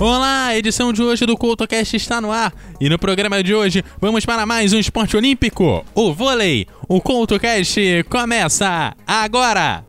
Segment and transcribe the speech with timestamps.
[0.00, 3.84] Olá, a edição de hoje do CoutoCast está no ar e no programa de hoje
[4.00, 6.68] vamos para mais um esporte olímpico, o vôlei.
[6.88, 9.87] O CoutoCast começa agora!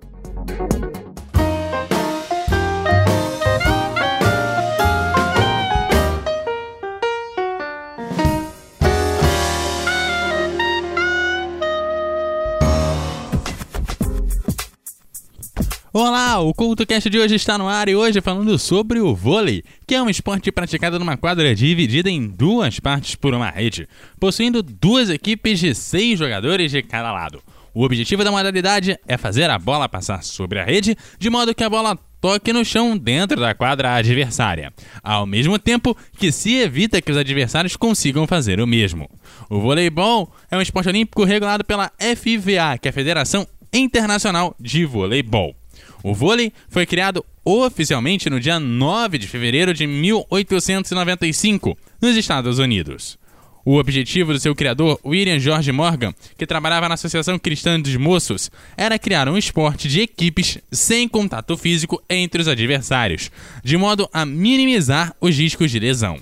[15.91, 19.95] Olá, o CultoCast de hoje está no ar e hoje falando sobre o vôlei, que
[19.95, 23.89] é um esporte praticado numa quadra dividida em duas partes por uma rede,
[24.19, 27.41] possuindo duas equipes de seis jogadores de cada lado.
[27.73, 31.63] O objetivo da modalidade é fazer a bola passar sobre a rede, de modo que
[31.63, 34.71] a bola toque no chão dentro da quadra adversária,
[35.01, 39.09] ao mesmo tempo que se evita que os adversários consigam fazer o mesmo.
[39.49, 44.85] O voleibol é um esporte olímpico regulado pela FIVA, que é a Federação Internacional de
[44.85, 45.58] Voleibol.
[46.03, 53.17] O vôlei foi criado oficialmente no dia 9 de fevereiro de 1895, nos Estados Unidos.
[53.65, 58.49] O objetivo do seu criador, William George Morgan, que trabalhava na Associação Cristã dos Moços,
[58.77, 63.29] era criar um esporte de equipes sem contato físico entre os adversários,
[63.63, 66.17] de modo a minimizar os riscos de lesão.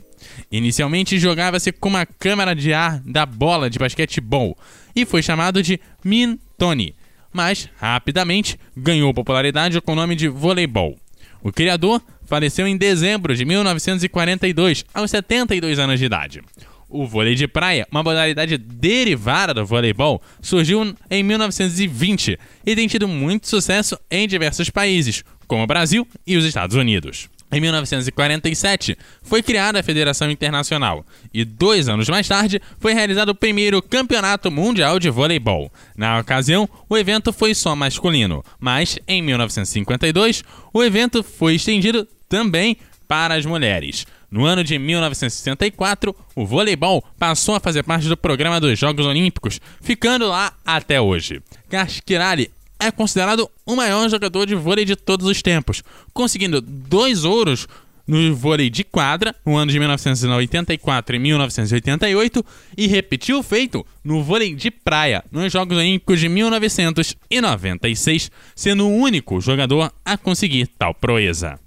[0.52, 4.58] Inicialmente jogava-se com uma câmara de ar da bola de basquetebol
[4.95, 6.95] e foi chamado de Min Tony,
[7.31, 10.97] mas rapidamente ganhou popularidade com o nome de voleibol.
[11.42, 16.42] O criador faleceu em dezembro de 1942, aos 72 anos de idade.
[16.89, 23.08] O vôlei de praia, uma modalidade derivada do voleibol, surgiu em 1920 e tem tido
[23.08, 27.30] muito sucesso em diversos países, como o Brasil e os Estados Unidos.
[27.50, 33.36] Em 1947, foi criada a Federação Internacional e dois anos mais tarde foi realizado o
[33.36, 35.72] primeiro Campeonato Mundial de Voleibol.
[35.95, 42.78] Na ocasião, o evento foi só masculino, mas em 1952 o evento foi estendido também
[43.08, 44.06] para as mulheres.
[44.30, 49.61] No ano de 1964, o voleibol passou a fazer parte do programa dos Jogos Olímpicos,
[49.82, 51.42] ficando lá até hoje.
[51.70, 55.83] Kashkirali é considerado o maior jogador de vôlei de todos os tempos,
[56.14, 57.67] conseguindo dois ouros
[58.08, 62.45] no vôlei de quadra no ano de 1984 e 1988
[62.77, 68.95] e repetiu o feito no vôlei de praia nos Jogos Olímpicos de 1996, sendo o
[68.95, 71.59] único jogador a conseguir tal proeza.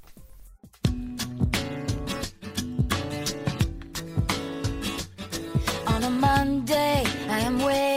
[6.70, 7.89] Then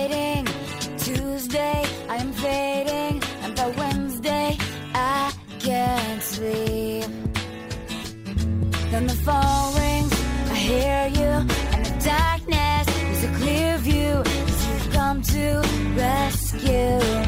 [16.64, 17.23] you.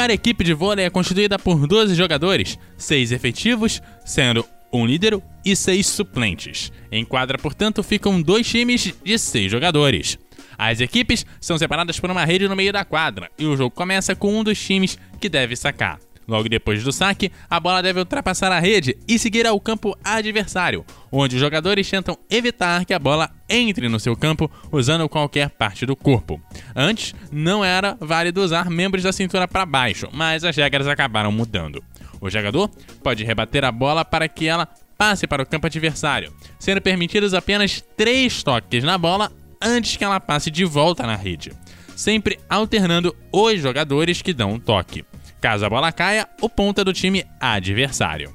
[0.00, 5.54] Cada equipe de vôlei é constituída por 12 jogadores, 6 efetivos, sendo um líder e
[5.54, 6.72] 6 suplentes.
[6.90, 10.18] Em quadra, portanto, ficam dois times de 6 jogadores.
[10.56, 14.16] As equipes são separadas por uma rede no meio da quadra e o jogo começa
[14.16, 16.00] com um dos times que deve sacar.
[16.30, 20.86] Logo depois do saque, a bola deve ultrapassar a rede e seguir ao campo adversário,
[21.10, 25.84] onde os jogadores tentam evitar que a bola entre no seu campo usando qualquer parte
[25.84, 26.40] do corpo.
[26.72, 31.82] Antes, não era válido usar membros da cintura para baixo, mas as regras acabaram mudando.
[32.20, 32.70] O jogador
[33.02, 37.82] pode rebater a bola para que ela passe para o campo adversário, sendo permitidos apenas
[37.96, 41.50] três toques na bola antes que ela passe de volta na rede,
[41.96, 45.04] sempre alternando os jogadores que dão um toque.
[45.40, 48.34] Caso a bola caia, o ponta do time adversário.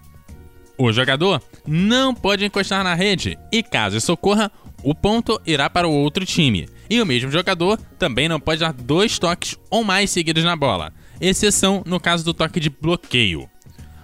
[0.78, 4.52] O jogador não pode encostar na rede e, caso isso ocorra,
[4.84, 6.68] o ponto irá para o outro time.
[6.90, 10.94] E o mesmo jogador também não pode dar dois toques ou mais seguidos na bola,
[11.22, 13.50] exceção no caso do toque de bloqueio.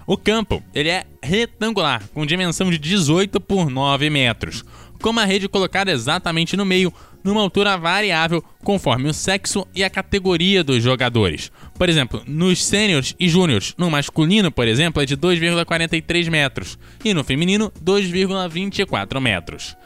[0.06, 4.64] O campo ele é retangular, com dimensão de 18 por 9 metros,
[5.00, 6.92] com uma rede colocada exatamente no meio,
[7.24, 11.50] numa altura variável conforme o sexo e a categoria dos jogadores.
[11.74, 17.12] Por exemplo, nos sêniores e júniores, no masculino, por exemplo, é de 2,43 metros e
[17.12, 19.76] no feminino, 2,24 metros.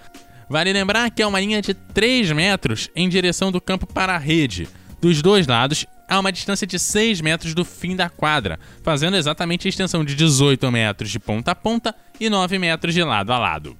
[0.48, 4.18] Vale lembrar que é uma linha de 3 metros em direção do campo para a
[4.18, 4.68] rede.
[5.00, 9.66] Dos dois lados, há uma distância de 6 metros do fim da quadra, fazendo exatamente
[9.66, 13.38] a extensão de 18 metros de ponta a ponta e 9 metros de lado a
[13.38, 13.76] lado.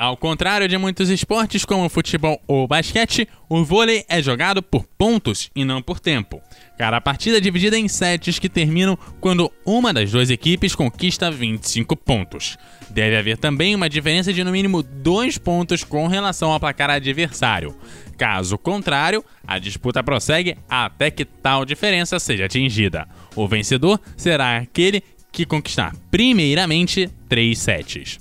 [0.00, 4.86] Ao contrário de muitos esportes como o futebol ou basquete, o vôlei é jogado por
[4.86, 6.40] pontos e não por tempo.
[6.78, 11.94] Cada partida é dividida em sets que terminam quando uma das duas equipes conquista 25
[11.96, 12.56] pontos.
[12.88, 17.76] Deve haver também uma diferença de no mínimo 2 pontos com relação ao placar adversário.
[18.16, 23.06] Caso contrário, a disputa prossegue até que tal diferença seja atingida.
[23.36, 28.18] O vencedor será aquele que conquistar primeiramente 3 sets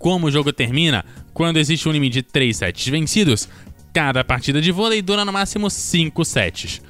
[0.00, 1.04] como o jogo termina,
[1.34, 3.46] quando existe um limite de 3 sets vencidos,
[3.92, 6.80] cada partida de vôlei dura no máximo 5 sets.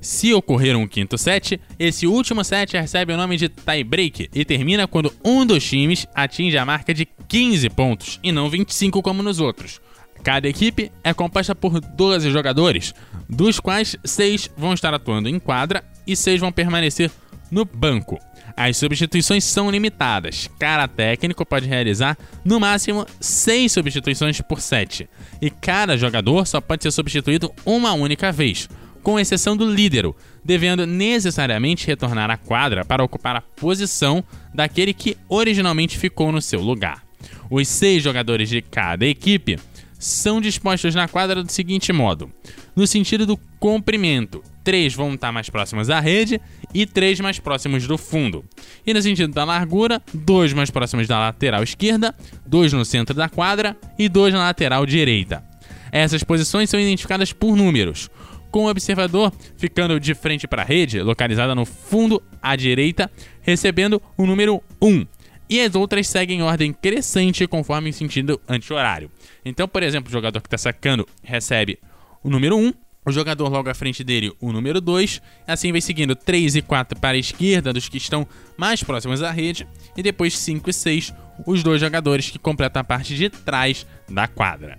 [0.00, 4.88] Se ocorrer um quinto set, esse último set recebe o nome de tie-break e termina
[4.88, 9.38] quando um dos times atinge a marca de 15 pontos e não 25 como nos
[9.38, 9.80] outros.
[10.24, 12.92] Cada equipe é composta por 12 jogadores,
[13.28, 17.12] dos quais 6 vão estar atuando em quadra e 6 vão permanecer
[17.48, 18.18] no banco.
[18.56, 20.50] As substituições são limitadas.
[20.58, 25.08] Cada técnico pode realizar no máximo 6 substituições por set,
[25.40, 28.68] e cada jogador só pode ser substituído uma única vez,
[29.02, 35.16] com exceção do lídero, devendo necessariamente retornar à quadra para ocupar a posição daquele que
[35.28, 37.04] originalmente ficou no seu lugar.
[37.50, 39.58] Os seis jogadores de cada equipe
[39.98, 42.30] são dispostos na quadra do seguinte modo:
[42.74, 46.40] no sentido do comprimento, três vão estar mais próximos à rede
[46.74, 48.44] e três mais próximos do fundo.
[48.84, 52.12] E no sentido da largura, dois mais próximos da lateral esquerda,
[52.44, 55.44] dois no centro da quadra e dois na lateral direita.
[55.92, 58.10] Essas posições são identificadas por números,
[58.50, 63.08] com o observador ficando de frente para a rede, localizada no fundo à direita,
[63.42, 65.06] recebendo o número 1.
[65.48, 69.12] E as outras seguem em ordem crescente conforme o sentido anti-horário.
[69.44, 71.78] Então, por exemplo, o jogador que está sacando recebe
[72.24, 72.72] o número 1,
[73.06, 75.22] o jogador logo à frente dele, o número 2.
[75.46, 78.26] Assim vai seguindo 3 e 4 para a esquerda dos que estão
[78.58, 79.66] mais próximos à rede.
[79.96, 81.14] E depois 5 e 6,
[81.46, 84.78] os dois jogadores que completam a parte de trás da quadra.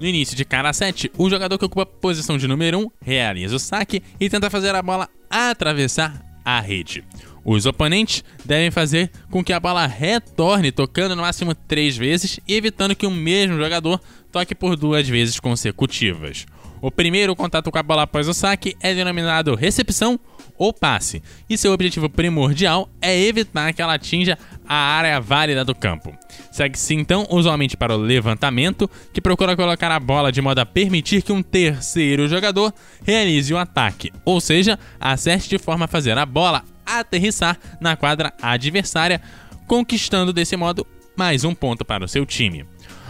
[0.00, 3.54] No início de cada set, o jogador que ocupa a posição de número 1 realiza
[3.54, 7.04] o saque e tenta fazer a bola atravessar a rede.
[7.44, 12.54] Os oponentes devem fazer com que a bola retorne tocando no máximo três vezes e
[12.54, 14.00] evitando que o mesmo jogador
[14.32, 16.46] toque por duas vezes consecutivas.
[16.82, 20.18] O primeiro contato com a bola após o saque é denominado recepção
[20.58, 24.36] ou passe, e seu objetivo primordial é evitar que ela atinja
[24.66, 26.12] a área válida do campo.
[26.50, 31.22] Segue-se então usualmente para o levantamento, que procura colocar a bola de modo a permitir
[31.22, 32.74] que um terceiro jogador
[33.04, 38.32] realize o ataque, ou seja, acerte de forma a fazer a bola aterrissar na quadra
[38.42, 39.22] adversária,
[39.68, 40.84] conquistando desse modo
[41.16, 42.66] mais um ponto para o seu time.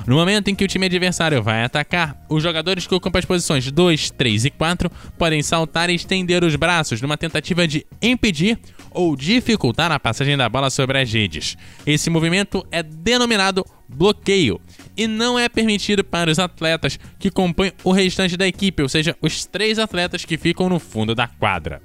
[0.06, 3.70] No momento em que o time adversário vai atacar, os jogadores que ocupam as posições
[3.70, 8.58] 2, 3 e 4 podem saltar e estender os braços numa tentativa de impedir
[8.90, 11.56] ou dificultar a passagem da bola sobre as redes.
[11.86, 14.60] Esse movimento é denominado bloqueio
[14.96, 19.16] e não é permitido para os atletas que compõem o restante da equipe, ou seja,
[19.22, 21.80] os três atletas que ficam no fundo da quadra.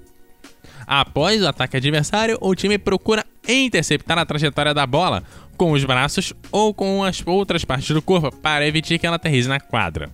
[0.88, 5.22] Após o ataque adversário, o time procura interceptar a trajetória da bola
[5.58, 9.50] com os braços ou com as outras partes do corpo para evitar que ela aterrize
[9.50, 10.10] na quadra.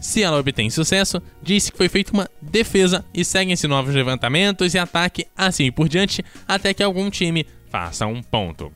[0.00, 4.78] Se ela obtém sucesso, diz que foi feita uma defesa e seguem-se novos levantamentos e
[4.78, 8.72] ataque, assim por diante, até que algum time faça um ponto.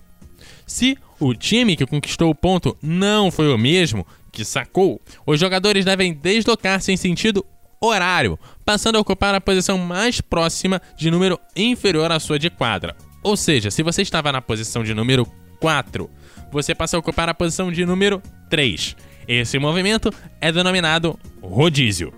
[0.67, 5.85] Se o time que conquistou o ponto não foi o mesmo que sacou, os jogadores
[5.85, 7.45] devem deslocar-se em sentido
[7.81, 12.97] horário, passando a ocupar a posição mais próxima de número inferior à sua de quadra.
[13.23, 15.27] Ou seja, se você estava na posição de número
[15.63, 16.11] 4,
[16.51, 18.97] você passa a ocupar a posição de número 3.
[19.29, 22.13] Esse movimento é denominado rodízio.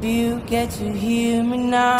[0.00, 1.96] You get to hear me now.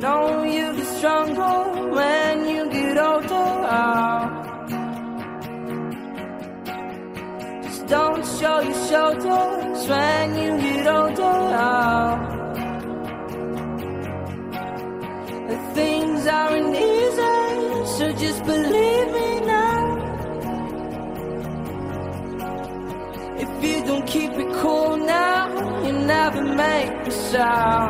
[0.00, 3.50] Know you get stronger when you get older.
[7.64, 11.50] Just don't show your shoulders when you get older.
[15.50, 17.36] The things aren't easy,
[17.98, 19.80] so just believe me now.
[23.44, 27.89] If you don't keep it cool now, you never make a sound.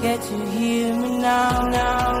[0.00, 2.19] Can't you hear me now, now?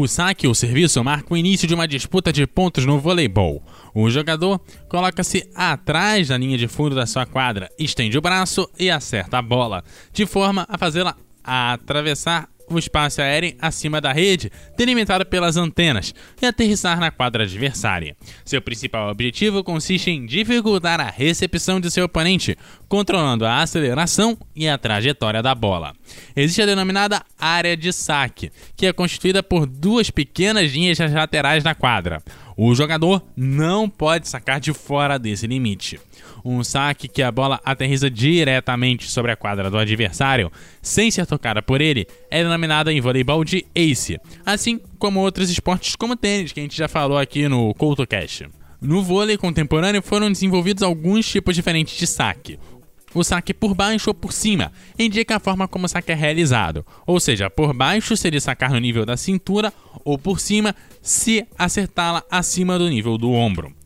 [0.00, 3.60] O saque ou serviço marca o início de uma disputa de pontos no voleibol.
[3.92, 8.92] O jogador coloca-se atrás da linha de fundo da sua quadra, estende o braço e
[8.92, 15.24] acerta a bola, de forma a fazê-la atravessar o espaço aéreo acima da rede, delimitado
[15.24, 18.16] pelas antenas, e aterrissar na quadra adversária.
[18.44, 22.56] Seu principal objetivo consiste em dificultar a recepção de seu oponente,
[22.88, 25.94] controlando a aceleração e a trajetória da bola.
[26.34, 31.74] Existe a denominada área de saque, que é constituída por duas pequenas linhas laterais da
[31.74, 32.22] quadra.
[32.56, 36.00] O jogador não pode sacar de fora desse limite.
[36.50, 40.50] Um saque que a bola aterriza diretamente sobre a quadra do adversário,
[40.80, 45.94] sem ser tocada por ele, é denominada em voleibol de ace, assim como outros esportes
[45.94, 48.48] como tênis, que a gente já falou aqui no CoutoCast.
[48.80, 52.58] No vôlei contemporâneo foram desenvolvidos alguns tipos diferentes de saque.
[53.12, 56.82] O saque por baixo ou por cima indica a forma como o saque é realizado,
[57.06, 59.70] ou seja, por baixo seria sacar no nível da cintura
[60.02, 63.76] ou por cima se acertá-la acima do nível do ombro.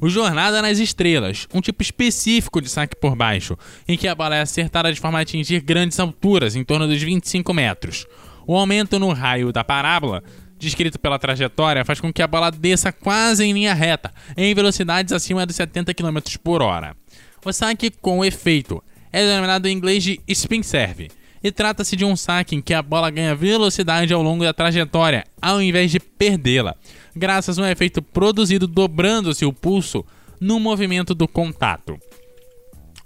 [0.00, 4.36] O Jornada nas Estrelas, um tipo específico de saque por baixo, em que a bola
[4.36, 8.06] é acertada de forma a atingir grandes alturas, em torno dos 25 metros.
[8.46, 10.22] O aumento no raio da parábola
[10.58, 15.12] descrito pela trajetória faz com que a bola desça quase em linha reta, em velocidades
[15.12, 16.96] acima de 70 km por hora.
[17.44, 21.08] O saque com efeito é denominado em inglês de spin serve,
[21.42, 25.24] e trata-se de um saque em que a bola ganha velocidade ao longo da trajetória,
[25.40, 26.76] ao invés de perdê-la,
[27.18, 30.04] graças a um efeito produzido dobrando-se o pulso
[30.40, 31.98] no movimento do contato.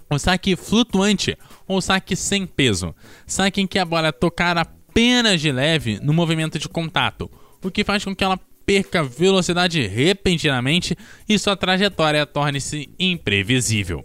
[0.09, 2.95] O saque flutuante ou saque sem peso,
[3.26, 7.31] saque em que a bola é tocada apenas de leve no movimento de contato,
[7.64, 10.97] o que faz com que ela perca velocidade repentinamente
[11.28, 14.04] e sua trajetória torne-se imprevisível.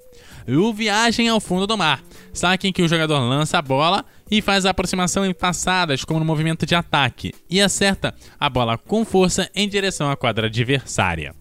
[0.50, 2.02] O Viagem ao Fundo do Mar,
[2.32, 6.22] saque em que o jogador lança a bola e faz a aproximação em passadas como
[6.22, 11.36] no movimento de ataque e acerta a bola com força em direção à quadra adversária.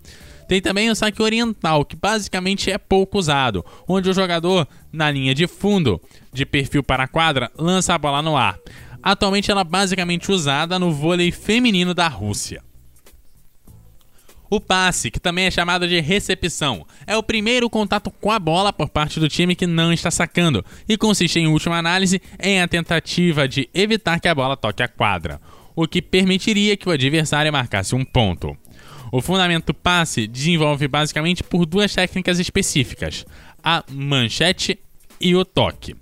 [0.48, 5.34] Tem também o saque oriental, que basicamente é pouco usado, onde o jogador, na linha
[5.34, 6.00] de fundo,
[6.32, 8.58] de perfil para a quadra, lança a bola no ar.
[9.00, 12.60] Atualmente ela é basicamente usada no vôlei feminino da Rússia.
[14.48, 18.72] O passe, que também é chamado de recepção, é o primeiro contato com a bola
[18.72, 22.68] por parte do time que não está sacando e consiste, em última análise, em a
[22.68, 25.40] tentativa de evitar que a bola toque a quadra,
[25.74, 28.56] o que permitiria que o adversário marcasse um ponto.
[29.12, 33.24] O fundamento passe desenvolve basicamente por duas técnicas específicas:
[33.62, 34.78] a manchete
[35.20, 35.96] e o toque.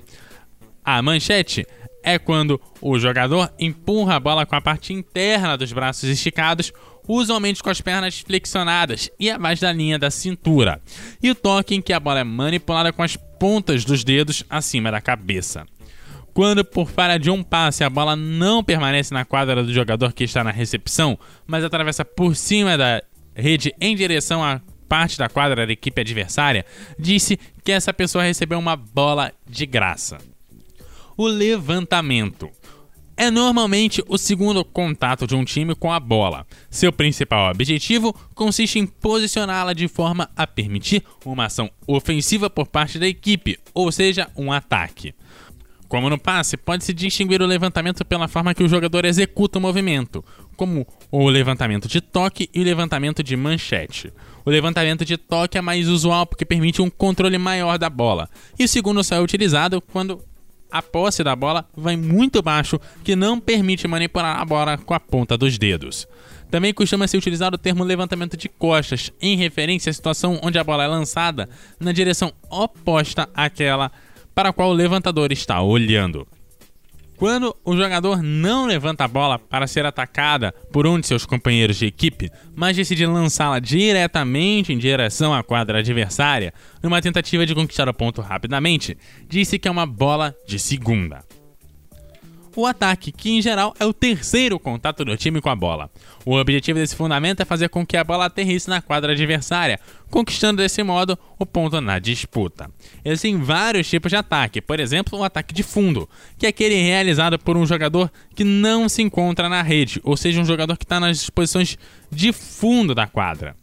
[0.85, 1.66] A manchete
[2.02, 6.72] é quando o jogador empurra a bola com a parte interna dos braços esticados,
[7.06, 10.80] usualmente com as pernas flexionadas e abaixo da linha da cintura,
[11.22, 14.90] e o toque em que a bola é manipulada com as pontas dos dedos acima
[14.90, 15.66] da cabeça.
[16.32, 20.24] Quando, por falha de um passe, a bola não permanece na quadra do jogador que
[20.24, 23.02] está na recepção, mas atravessa por cima da
[23.34, 26.66] rede em direção à parte da quadra da equipe adversária,
[26.98, 30.18] disse que essa pessoa recebeu uma bola de graça
[31.16, 32.50] o levantamento.
[33.16, 36.44] É normalmente o segundo contato de um time com a bola.
[36.68, 42.98] Seu principal objetivo consiste em posicioná-la de forma a permitir uma ação ofensiva por parte
[42.98, 45.14] da equipe, ou seja, um ataque.
[45.87, 50.24] Como no passe, pode-se distinguir o levantamento pela forma que o jogador executa o movimento,
[50.57, 54.12] como o levantamento de toque e o levantamento de manchete.
[54.44, 58.64] O levantamento de toque é mais usual porque permite um controle maior da bola, e
[58.64, 60.20] o segundo só é utilizado quando
[60.74, 64.98] a posse da bola vai muito baixo, que não permite manipular a bola com a
[64.98, 66.04] ponta dos dedos.
[66.50, 70.64] Também costuma ser utilizado o termo levantamento de costas, em referência à situação onde a
[70.64, 73.92] bola é lançada na direção oposta àquela
[74.34, 76.26] para a qual o levantador está olhando.
[77.16, 81.77] Quando o jogador não levanta a bola para ser atacada por um de seus companheiros
[81.77, 87.88] de equipe, mas decide lançá-la diretamente em direção à quadra adversária, numa tentativa de conquistar
[87.88, 88.98] o ponto rapidamente,
[89.29, 91.24] disse que é uma bola de segunda
[92.62, 95.90] o ataque, que em geral é o terceiro contato do time com a bola.
[96.24, 100.62] O objetivo desse fundamento é fazer com que a bola aterrisse na quadra adversária, conquistando
[100.62, 102.70] desse modo o ponto na disputa.
[103.04, 107.38] Existem vários tipos de ataque, por exemplo, o ataque de fundo, que é aquele realizado
[107.38, 111.00] por um jogador que não se encontra na rede, ou seja, um jogador que está
[111.00, 111.76] nas posições
[112.10, 113.56] de fundo da quadra.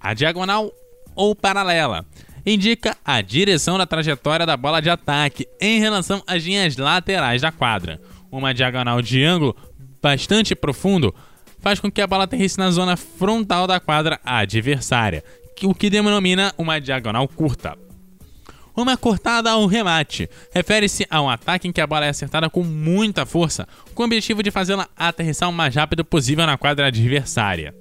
[0.00, 0.72] A diagonal
[1.14, 2.04] ou paralela
[2.44, 7.52] indica a direção da trajetória da bola de ataque em relação às linhas laterais da
[7.52, 8.00] quadra
[8.32, 9.54] uma diagonal de ângulo
[10.02, 11.14] bastante profundo,
[11.60, 15.22] faz com que a bola aterrisse na zona frontal da quadra adversária,
[15.62, 17.78] o que denomina uma diagonal curta.
[18.74, 22.64] Uma cortada ou remate refere-se a um ataque em que a bola é acertada com
[22.64, 27.74] muita força, com o objetivo de fazê-la aterrissar o mais rápido possível na quadra adversária.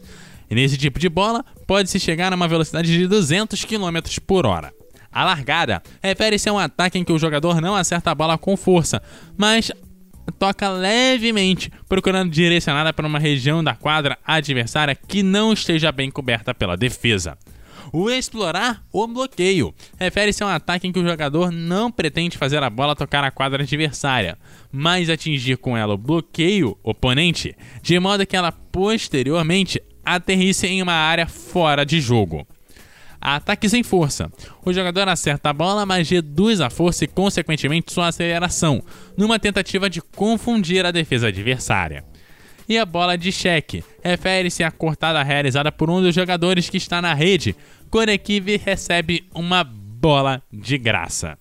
[0.49, 4.73] E nesse tipo de bola, pode-se chegar a uma velocidade de 200 km por hora.
[5.09, 8.57] A largada refere-se a um ataque em que o jogador não acerta a bola com
[8.57, 9.01] força,
[9.37, 9.71] mas
[10.37, 16.53] toca levemente, procurando direcionada para uma região da quadra adversária que não esteja bem coberta
[16.53, 17.37] pela defesa.
[17.93, 22.63] O explorar ou bloqueio refere-se a um ataque em que o jogador não pretende fazer
[22.63, 24.37] a bola tocar a quadra adversária,
[24.71, 30.93] mas atingir com ela o bloqueio oponente, de modo que ela posteriormente aterrisse em uma
[30.93, 32.47] área fora de jogo
[33.21, 34.31] ataque sem força.
[34.65, 38.83] O jogador acerta a bola, mas reduz a força e, consequentemente, sua aceleração,
[39.15, 42.03] numa tentativa de confundir a defesa adversária.
[42.67, 47.01] E a bola de cheque refere-se à cortada realizada por um dos jogadores que está
[47.01, 47.55] na rede,
[47.89, 51.37] quando a equipe recebe uma bola de graça.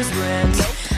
[0.00, 0.89] his rent.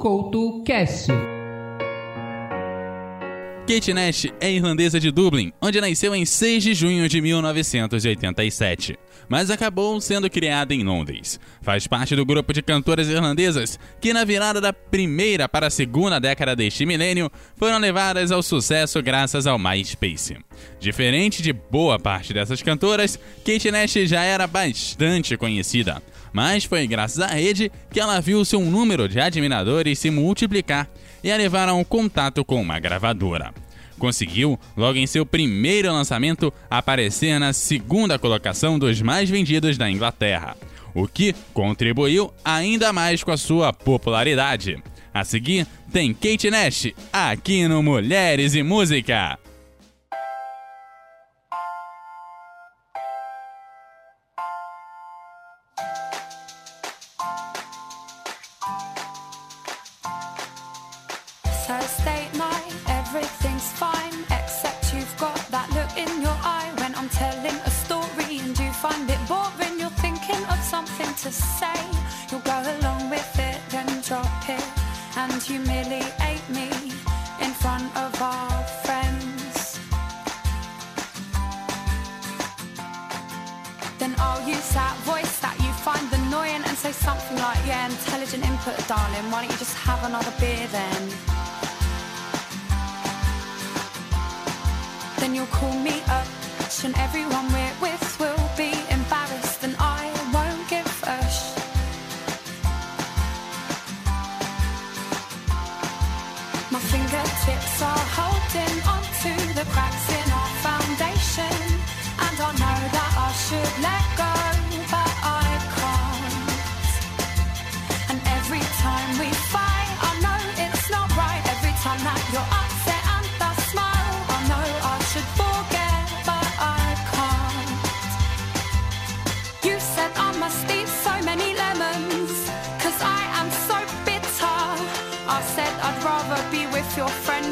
[0.00, 0.64] Couto
[3.68, 9.50] Kate Nash é irlandesa de Dublin, onde nasceu em 6 de junho de 1987, mas
[9.50, 11.38] acabou sendo criada em Londres.
[11.60, 16.18] Faz parte do grupo de cantoras irlandesas que, na virada da primeira para a segunda
[16.18, 20.38] década deste milênio, foram levadas ao sucesso graças ao MySpace.
[20.80, 27.20] Diferente de boa parte dessas cantoras, Kate Nash já era bastante conhecida, mas foi graças
[27.20, 30.88] à rede que ela viu seu número de admiradores se multiplicar
[31.22, 33.52] e a levar a um contato com uma gravadora.
[33.98, 40.56] Conseguiu, logo em seu primeiro lançamento, aparecer na segunda colocação dos mais vendidos da Inglaterra,
[40.94, 44.82] o que contribuiu ainda mais com a sua popularidade.
[45.12, 49.38] A seguir, tem Kate Nash, aqui no Mulheres e Música.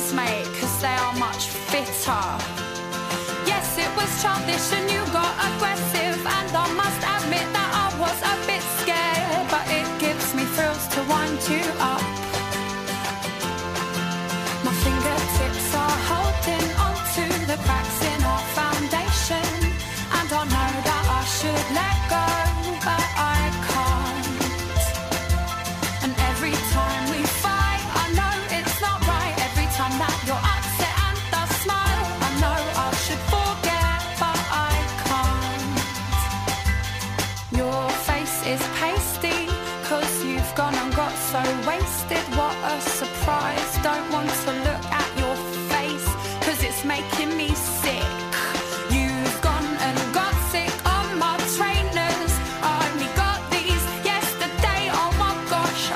[0.00, 2.24] Friends, cause they are much fitter.
[3.46, 5.77] Yes, it was childish and you got aggressive,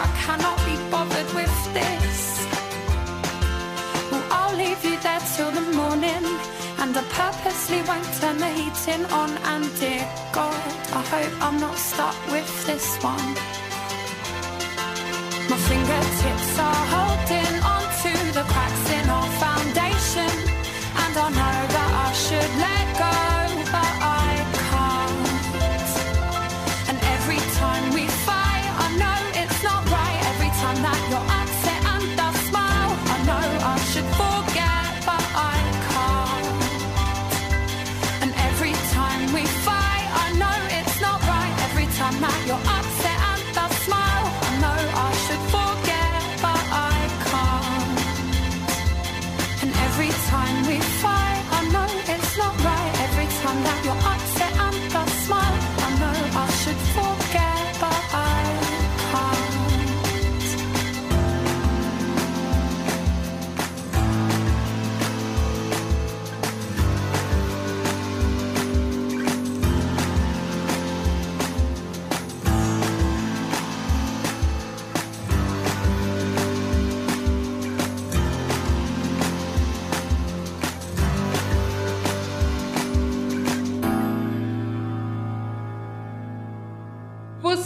[0.05, 2.21] I cannot be bothered with this.
[4.11, 6.25] Well, I'll leave you there till the morning.
[6.83, 9.31] And I purposely won't turn the heating on.
[9.53, 10.63] And dear God,
[10.99, 13.29] I hope I'm not stuck with this one.
[15.51, 20.35] My fingertips are holding onto the cracks in our foundation.
[21.03, 21.52] And I know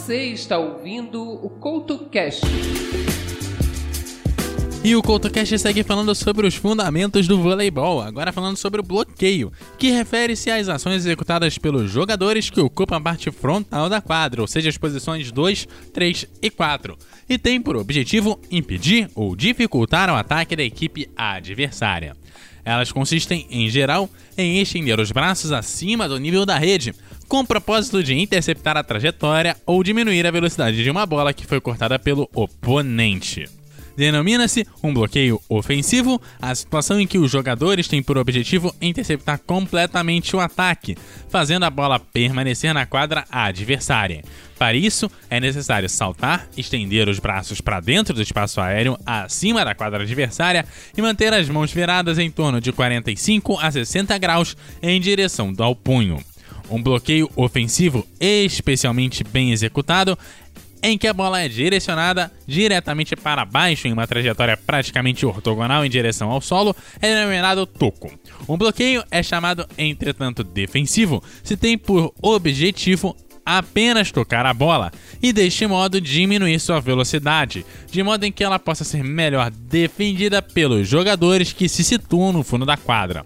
[0.07, 2.47] Você está ouvindo o CoutoCast.
[4.85, 9.53] E o CoutoCast segue falando sobre os fundamentos do voleibol, agora falando sobre o bloqueio,
[9.77, 14.47] que refere-se às ações executadas pelos jogadores que ocupam a parte frontal da quadra, ou
[14.47, 16.97] seja, as posições 2, 3 e 4,
[17.29, 22.15] e tem por objetivo impedir ou dificultar o ataque da equipe adversária.
[22.67, 26.93] Elas consistem, em geral, em estender os braços acima do nível da rede,
[27.29, 31.47] com o propósito de interceptar a trajetória ou diminuir a velocidade de uma bola que
[31.47, 33.47] foi cortada pelo oponente.
[33.97, 40.37] Denomina-se um bloqueio ofensivo a situação em que os jogadores têm por objetivo interceptar completamente
[40.37, 40.97] o ataque,
[41.31, 44.23] fazendo a bola permanecer na quadra adversária.
[44.59, 49.75] Para isso, é necessário saltar, estender os braços para dentro do espaço aéreo acima da
[49.75, 55.01] quadra adversária e manter as mãos viradas em torno de 45 a 60 graus em
[55.01, 56.23] direção ao punho.
[56.71, 60.19] Um bloqueio ofensivo especialmente bem executado
[60.83, 65.91] em que a bola é direcionada diretamente para baixo em uma trajetória praticamente ortogonal em
[65.91, 68.13] direção ao solo, é denominado toco.
[68.49, 75.33] Um bloqueio é chamado, entretanto, defensivo se tem por objetivo apenas tocar a bola e
[75.33, 80.89] deste modo diminuir sua velocidade, de modo em que ela possa ser melhor defendida pelos
[80.89, 83.25] jogadores que se situam no fundo da quadra.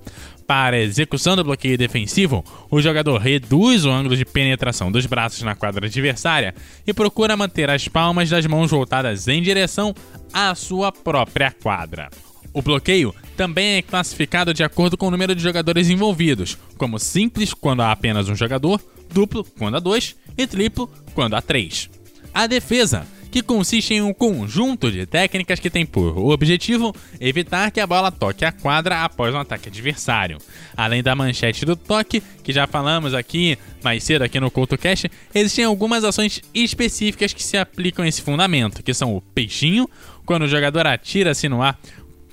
[0.50, 5.42] Para a execução do bloqueio defensivo, o jogador reduz o ângulo de penetração dos braços
[5.42, 9.94] na quadra adversária e procura manter as palmas das mãos voltadas em direção
[10.32, 12.10] à sua própria quadra.
[12.52, 17.54] O bloqueio também é classificado de acordo com o número de jogadores envolvidos, como simples
[17.54, 18.82] quando há apenas um jogador,
[19.14, 21.88] duplo quando há dois e triplo quando há três.
[22.34, 27.80] A defesa que consiste em um conjunto de técnicas que tem por objetivo evitar que
[27.80, 30.38] a bola toque a quadra após um ataque adversário.
[30.76, 35.64] Além da manchete do toque, que já falamos aqui mais cedo aqui no CoutoCast, existem
[35.64, 39.88] algumas ações específicas que se aplicam a esse fundamento, que são o peixinho,
[40.26, 41.78] quando o jogador atira-se no ar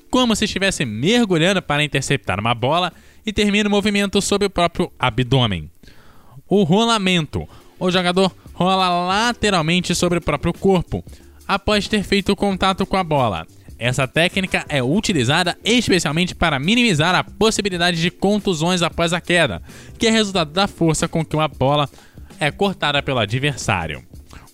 [0.09, 2.93] como se estivesse mergulhando para interceptar uma bola
[3.25, 5.69] e termina o movimento sob o próprio abdômen.
[6.47, 7.47] o rolamento.
[7.79, 11.05] O jogador rola lateralmente sobre o próprio corpo
[11.47, 13.45] após ter feito contato com a bola.
[13.77, 19.61] Essa técnica é utilizada especialmente para minimizar a possibilidade de contusões após a queda,
[19.99, 21.87] que é resultado da força com que uma bola
[22.39, 24.03] é cortada pelo adversário.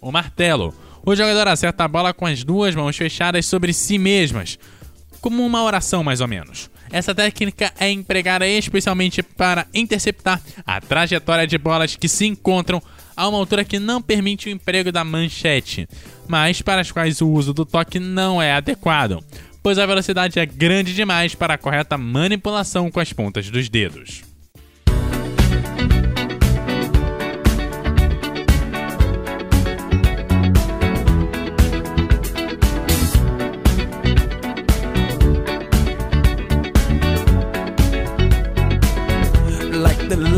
[0.02, 0.76] O martelo.
[1.06, 4.60] O jogador acerta a bola com as duas mãos fechadas sobre si mesmas,
[5.22, 6.70] como uma oração mais ou menos.
[6.92, 12.82] Essa técnica é empregada especialmente para interceptar a trajetória de bolas que se encontram
[13.16, 15.88] a uma altura que não permite o emprego da manchete,
[16.28, 19.24] mas para as quais o uso do toque não é adequado,
[19.62, 24.24] pois a velocidade é grande demais para a correta manipulação com as pontas dos dedos.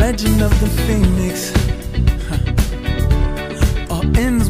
[0.05, 1.54] legend of the phoenix.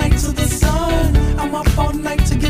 [0.00, 1.16] Night to the sun.
[1.38, 2.49] I'm up all night to get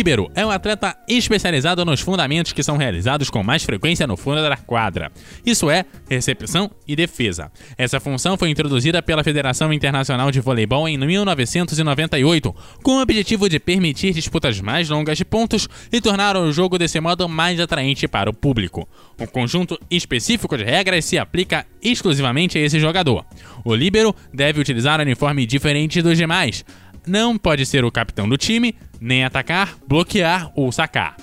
[0.00, 4.40] Líbero é um atleta especializado nos fundamentos que são realizados com mais frequência no fundo
[4.40, 5.12] da quadra.
[5.44, 7.52] Isso é, recepção e defesa.
[7.76, 13.60] Essa função foi introduzida pela Federação Internacional de Voleibol em 1998, com o objetivo de
[13.60, 18.30] permitir disputas mais longas de pontos e tornar o jogo desse modo mais atraente para
[18.30, 18.88] o público.
[19.18, 23.22] Um conjunto específico de regras se aplica exclusivamente a esse jogador.
[23.66, 26.64] O líbero deve utilizar um uniforme diferente dos demais.
[27.10, 31.16] Não pode ser o capitão do time, nem atacar, bloquear ou sacar.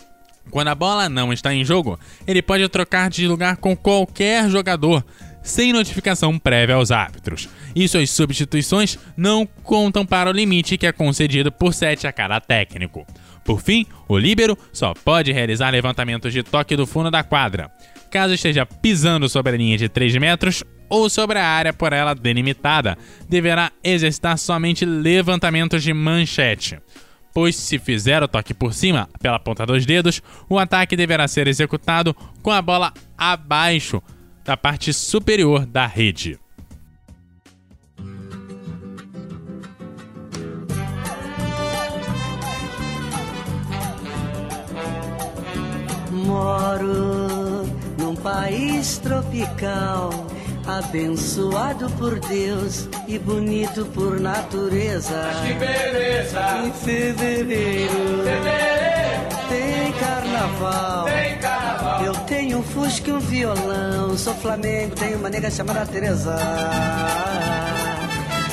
[0.52, 5.02] Quando a bola não está em jogo, ele pode trocar de lugar com qualquer jogador,
[5.42, 7.48] sem notificação prévia aos árbitros.
[7.74, 12.42] E suas substituições não contam para o limite que é concedido por 7 a cada
[12.42, 13.08] técnico.
[13.46, 17.72] Por fim, o líbero só pode realizar levantamentos de toque do fundo da quadra,
[18.12, 22.14] caso esteja pisando sobre a linha de 3 metros ou sobre a área por ela
[22.14, 26.80] delimitada, deverá exercitar somente levantamentos de manchete.
[27.34, 31.48] Pois, se fizer o toque por cima, pela ponta dos dedos, o ataque deverá ser
[31.48, 34.02] executado com a bola abaixo
[34.44, 36.40] da parte superior da rede.
[46.10, 47.66] Moro
[48.00, 50.10] num país tropical,
[50.68, 55.32] abençoado por Deus e bonito por natureza.
[55.46, 56.66] que beleza!
[56.66, 57.94] Em fevereiro,
[59.48, 61.06] tem carnaval.
[61.06, 62.04] Tem carnaval.
[62.04, 64.18] Eu tenho um fusca e um violão.
[64.18, 66.36] Sou Flamengo, tenho uma nega chamada Teresa.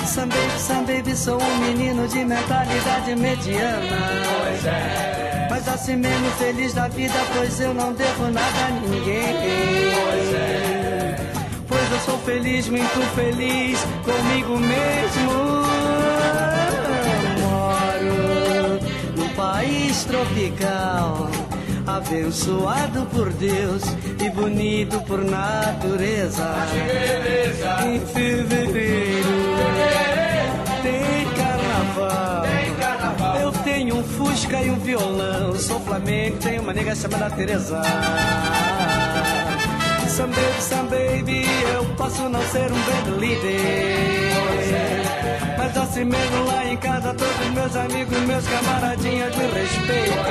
[0.06, 3.80] Sam baby, Sam baby, sou um menino de mentalidade mediana.
[4.44, 5.48] Pois é.
[5.50, 9.34] Mas assim mesmo feliz da vida, pois eu não devo nada a ninguém.
[10.04, 10.73] Pois é.
[12.05, 15.32] Sou feliz, muito feliz comigo mesmo.
[17.40, 18.80] Moro
[19.16, 21.30] num país tropical.
[21.86, 23.82] Abençoado por Deus
[24.22, 26.55] e bonito por natureza.
[27.86, 29.28] Em fevereiro
[30.82, 32.44] tem carnaval.
[33.40, 35.55] Eu tenho um fusca e um violão.
[35.59, 37.80] Sou flamengo, tenho uma nega chamada Teresa.
[40.14, 41.44] Some baby, some baby,
[41.74, 44.30] eu posso não ser um band líder.
[45.58, 50.24] Mas assim mesmo lá em casa, todos meus amigos, meus camaradinhas me respeitam.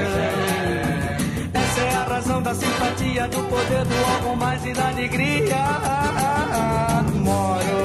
[1.54, 5.66] Essa é a razão da simpatia, do poder do algo mais e da alegria.
[7.16, 7.84] Moro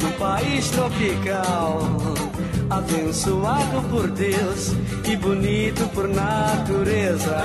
[0.00, 1.80] num país tropical,
[2.70, 7.42] abençoado por Deus e bonito por natureza.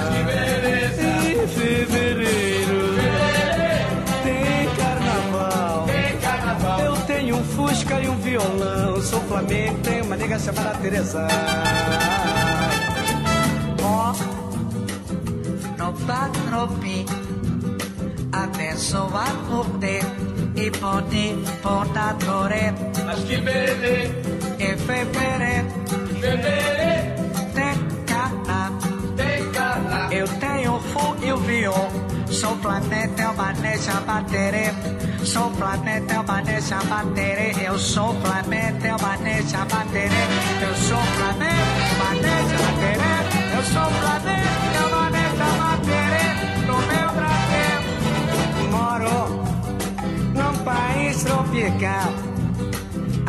[1.25, 2.95] Em fevereiro
[4.23, 5.85] tem carnaval.
[6.83, 9.01] Eu tenho um fusca e um violão.
[9.01, 11.27] Sou flamengo, tenho uma nega chamada Teresa.
[13.81, 14.13] Ó,
[15.77, 17.05] no patropi,
[18.31, 20.05] abençoado por Deus
[20.55, 22.73] e bonito por natureza.
[23.05, 25.67] Mas que beleza, Fevereiro
[27.53, 28.71] tem carnaval.
[29.17, 30.11] tem carnaval.
[30.11, 31.89] Eu tenho fogo e o viol.
[32.31, 34.73] Sou planeta, é uma nessa bateria.
[35.25, 37.63] Sou planeta, é uma nessa bateria.
[37.63, 40.27] Eu sou planeta, é uma nessa bateria.
[40.61, 43.23] Eu sou planeta, uma nessa bateria.
[43.55, 46.33] Eu sou planeta, é uma nessa bateria.
[46.67, 47.79] No meu Brasil,
[48.71, 49.15] moro
[50.33, 52.32] num país tropical.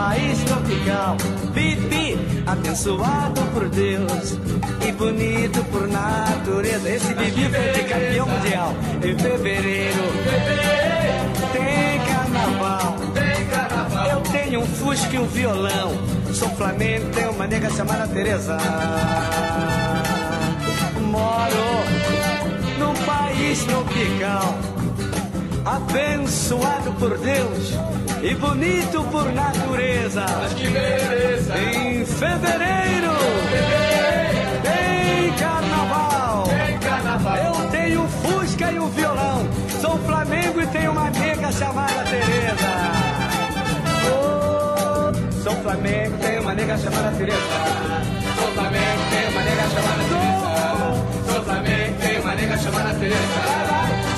[0.00, 1.16] país tropical.
[1.52, 4.38] Pipi, abençoado por Deus
[4.86, 6.88] e bonito por natureza.
[6.88, 8.74] Esse Bibi foi de campeão mundial.
[9.04, 10.04] Em fevereiro
[11.52, 12.96] tem carnaval.
[14.10, 15.92] Eu tenho um fusca e um violão.
[16.32, 18.56] Sou flamengo, tenho uma nega chamada Teresa.
[21.02, 21.84] Moro
[22.78, 24.54] num país tropical,
[25.66, 30.24] abençoado por Deus e bonito por natureza.
[30.40, 33.12] Mas que beleza, Em fevereiro
[34.62, 36.44] tem carnaval.
[36.44, 37.36] tem carnaval.
[37.36, 39.48] Eu tenho Fusca e um violão.
[39.80, 42.70] Sou Flamengo e tenho uma nega chamada Tereza.
[44.12, 47.38] Oh, sou Flamengo, tenho uma nega chamada Tereza.
[48.38, 50.00] Sou Flamengo, tem uma nega chamada
[52.60, 53.16] chamada Teresa.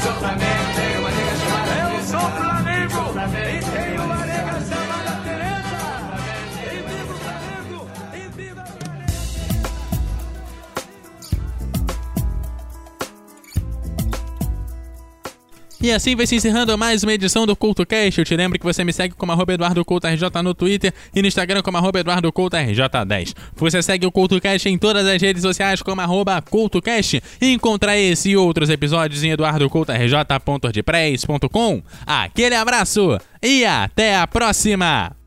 [0.03, 0.62] Sou Flamengo, tenho uma
[15.83, 18.21] E assim vai se encerrando mais uma edição do CultoCast.
[18.21, 21.61] Eu te lembro que você me segue como arroba EduardoCoutoRJ no Twitter e no Instagram
[21.61, 23.35] como arroba EduardoCoutoRJ10.
[23.57, 28.31] Você segue o CultoCast em todas as redes sociais como arroba CultoCast e encontra esse
[28.31, 31.83] e outros episódios em eduardocoutorj.wordpress.com.
[32.07, 35.22] Aquele abraço e até a próxima!